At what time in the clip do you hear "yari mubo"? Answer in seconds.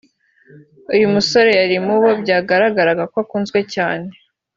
1.59-2.09